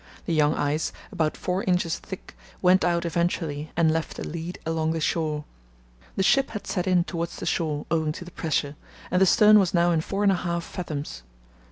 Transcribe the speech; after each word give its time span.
The 0.25 0.33
young 0.33 0.55
ice, 0.55 0.91
about 1.11 1.37
four 1.37 1.63
inches 1.65 1.99
thick, 1.99 2.35
went 2.59 2.83
out 2.83 3.05
eventually 3.05 3.71
and 3.77 3.91
left 3.91 4.17
a 4.17 4.23
lead 4.23 4.57
along 4.65 4.93
the 4.93 4.99
shore. 4.99 5.43
The 6.15 6.23
ship 6.23 6.49
had 6.49 6.65
set 6.65 6.87
in 6.87 7.03
towards 7.03 7.35
the 7.35 7.45
shore, 7.45 7.85
owing 7.91 8.11
to 8.13 8.25
the 8.25 8.31
pressure, 8.31 8.75
and 9.11 9.21
the 9.21 9.27
stern 9.27 9.59
was 9.59 9.75
now 9.75 9.91
in 9.91 10.01
four 10.01 10.23
and 10.23 10.31
a 10.31 10.35
half 10.37 10.63
fathoms. 10.63 11.21